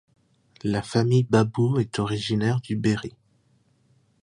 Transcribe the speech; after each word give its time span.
La 0.63 0.81
famille 0.81 1.25
Babou 1.29 1.77
est 1.79 1.99
originaire 1.99 2.59
du 2.59 2.75
Berry. 2.75 3.13